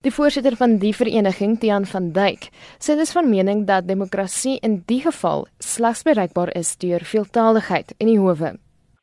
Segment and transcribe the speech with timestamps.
[0.00, 2.46] Die voorsitter van die vereniging, Tiaan van Duyk,
[2.80, 8.08] sê dis van mening dat demokrasie in die geval slegs bereikbaar is deur veeltaaligheid in
[8.08, 8.54] die howe.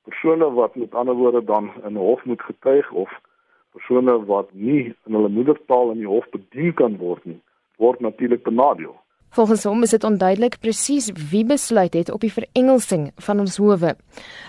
[0.10, 3.13] Persone wat met ander woorde dan in 'n hof moet getuig of
[3.78, 7.40] persone wat nie in hulle moedertaal in die hof bedien kan word nie,
[7.78, 8.98] word natuurlik benadeel.
[9.29, 13.96] Volgens hom is dit onduidelik presies wie besluit het op die verengelsing van ons howe.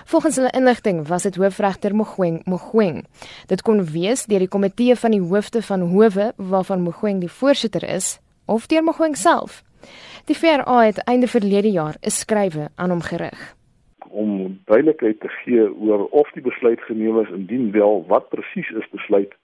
[0.05, 3.05] Volgens hulle inligting was dit hoofregter Mogoeng Mogoeng.
[3.47, 7.85] Dit kon wees deur die komitee van die hoofde van howe waarvan Mogoeng die voorsitter
[7.85, 9.63] is of deur Mogoeng self.
[10.25, 13.57] Die VRA het einde verlede jaar 'n skrywe aan hom gerig
[14.11, 18.89] om duidelikheid te gee oor of die besluit geneem is indien wel wat presies is
[18.95, 19.35] besluit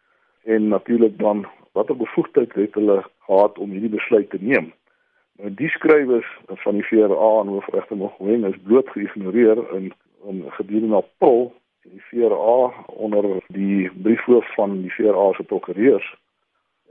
[0.44, 4.72] en natuurlik dan watter bevoegdheid het hulle gehad om hierdie besluit te neem.
[5.38, 9.92] Nou die skrywers van die VRA en hoofregter Mogwen is bloot geïgnoreer in
[10.24, 11.52] in gedurende April
[11.82, 16.14] die VRA onder die briefhoof van die VRA se prokureurs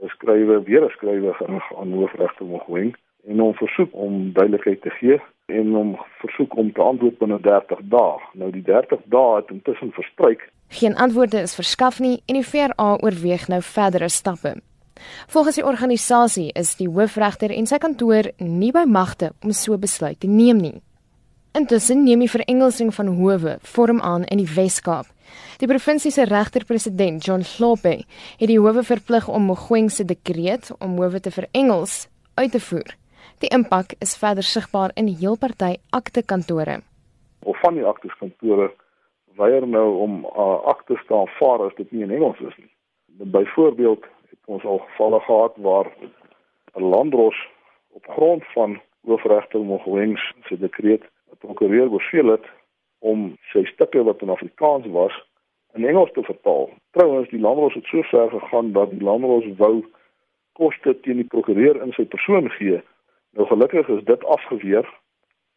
[0.06, 1.34] skrywe weer 'n skrywe
[1.76, 2.92] aan hoofregter Mogwen
[3.26, 7.80] en hom versoek om duidelikheid te gee en hom versoek om te antwoord binne 30
[7.82, 8.20] dae.
[8.32, 10.48] Nou die 30 dae het intussen verstryk.
[10.68, 14.54] Geen antwoorde is verskaf nie en die VRA oorweeg nou verdere stappe.
[15.28, 20.20] Volgens die organisasie is die hoofregter en sy kantoor nie by magte om so besluit
[20.20, 20.76] te neem nie.
[21.54, 25.06] Intussen neem die verengelsing van howe vorm aan in die Wes-Kaap.
[25.58, 28.00] Die provinsie se regter-president, John Slope,
[28.40, 32.96] het die howe verplig om Mogoeng se dekreet om howe te verengels uit te voer.
[33.42, 36.80] Die impak is verder sigbaar in heel party akte kantore.
[37.46, 38.70] Of van die akte kantore
[39.38, 42.70] weier nou om uh, akte te aanvaar as dit nie in Engels is nie.
[43.34, 44.06] Byvoorbeeld
[44.44, 45.88] ons al gevalle gehad waar
[46.74, 47.48] 'n landros
[47.92, 51.04] op grond van hoofregter Mogwens se dekreet
[51.38, 52.46] prokureur beveel het
[52.98, 55.14] om sy stukke wat in Afrikaans was
[55.74, 56.70] in Engels te vertaal.
[56.90, 59.84] Trouwens, die landros het so ver gegaan dat die landros wou
[60.52, 62.78] koste teen die prokureur in sy persoon gee.
[63.34, 64.86] Nou gelukkig is dit afgeweer,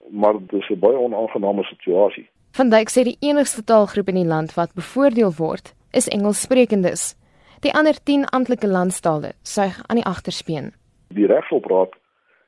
[0.10, 2.30] maar dit is 'n baie onaangename situasie.
[2.52, 7.16] Van Dijk sê die enigste taalgroep in die land wat bevoordeel word, is Engelssprekendes.
[7.59, 10.73] Die ander 10 amptelike landstale suig aan die agterspeen.
[11.09, 11.95] Die regsopdraad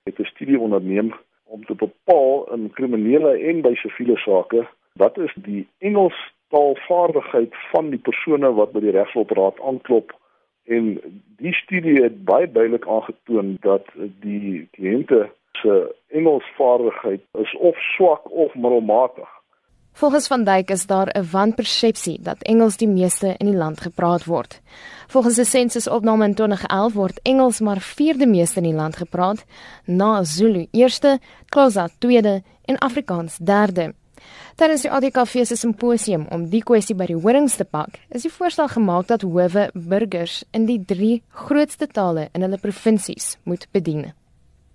[0.04, 5.34] het 'n studie onderneem om te bepaal in kriminele en by siviele sake wat is
[5.36, 10.14] die Engels taalvaardigheid van die persone wat by die regsopdraad aanklop
[10.64, 11.02] en
[11.38, 13.86] die studie het baie duidelik aangetoon dat
[14.20, 19.30] die kliënte se Engelsvaardigheid is of swak of middelmatig.
[20.00, 24.26] Volgens van Dijk is daar 'n wanpersepsie dat Engels die meeste in die land gepraat
[24.26, 24.62] word.
[25.08, 29.46] Volgens 'n sensusopname in 2011 word Engels maar vierde meeste in die land gepraat,
[29.86, 33.94] na Zulu eerste, Xhosa tweede en Afrikaans derde.
[34.56, 38.32] Tydens die ADKV se simposium om die kwessie by die horings te pak, is die
[38.32, 44.14] voorstel gemaak dat howe burgers in die drie grootste tale in hulle provinsies moet bedien.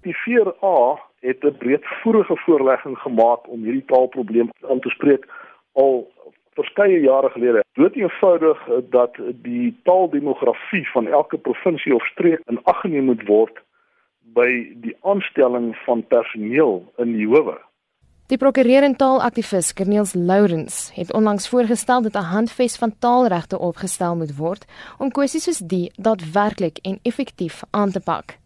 [0.01, 5.25] Die 4A het 'n breedvoerige voorlegging gemaak om hierdie taalprobleem aan te spreek
[5.73, 6.13] al
[6.55, 7.65] verskeie jare gelede.
[7.73, 8.59] Dood eenvoudig
[8.91, 13.63] dat die taaldemografie van elke provinsie of streek in ag geneem moet word
[14.19, 14.51] by
[14.87, 17.59] die aanstelling van personeel in die howe.
[18.27, 24.17] Die prokureur en taalaktivis Corneels Lourens het onlangs voorgestel dat 'n handves van taalregte opgestel
[24.17, 24.65] moet word
[24.99, 28.44] om kwessies soos die daadwerklik en effektief aan te pak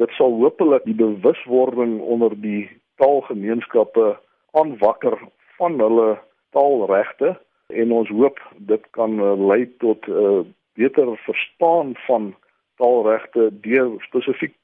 [0.00, 2.68] dit sal hopelik die bewuswording onder die
[3.02, 4.16] taalgemeenskappe
[4.58, 5.18] aanwakker
[5.58, 6.10] van hulle
[6.56, 7.36] taalregte
[7.68, 8.38] en ons hoop
[8.72, 10.40] dit kan uh, lei tot 'n uh,
[10.74, 12.34] beter verstaan van
[12.80, 14.54] taalregte deur spesifiek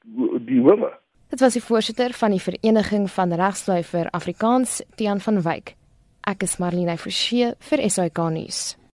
[0.49, 0.91] die howe.
[1.29, 5.75] Dit was die voorsitter van die Vereniging van Regsluifer Afrikaans, Tiaan van Wyk.
[6.23, 8.86] Ek is Marlene Forsie vir SAK nuus.